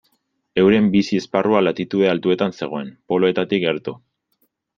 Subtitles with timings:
[0.61, 3.95] Euren bizi esparrua latitude altuetan zegoen, poloetatik gertu.